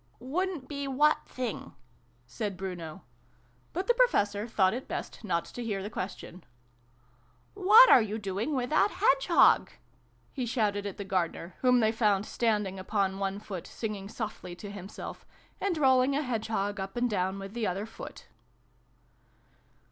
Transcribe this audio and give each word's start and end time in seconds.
"Wouldn't 0.35 0.67
be 0.67 0.87
what 0.87 1.27
thing?" 1.27 1.75
said 2.25 2.57
Bruno: 2.57 3.03
but 3.71 3.85
the 3.85 3.93
Professor 3.93 4.47
thought 4.47 4.73
it 4.73 4.87
best 4.87 5.23
not 5.23 5.45
to 5.45 5.63
hear 5.63 5.83
the 5.83 5.91
question." 5.91 6.43
What 7.69 7.87
are 7.87 8.01
you 8.01 8.17
doing 8.17 8.55
with 8.55 8.71
that 8.71 8.89
hedgehog?" 8.89 9.69
he 10.33 10.47
shouted 10.47 10.87
at 10.87 10.97
the 10.97 11.05
Gardener, 11.05 11.53
whom 11.61 11.81
they 11.81 11.91
found 11.91 12.25
standing 12.25 12.79
upon 12.79 13.19
one 13.19 13.37
foot, 13.39 13.67
singing 13.67 14.09
softly 14.09 14.55
to 14.55 14.71
himself, 14.71 15.23
and 15.59 15.77
rolling 15.77 16.15
a 16.15 16.23
hedgehog 16.23 16.79
up 16.79 16.97
and 16.97 17.07
down 17.07 17.37
with 17.37 17.53
the 17.53 17.67
other 17.67 17.85
foot. 17.85 18.25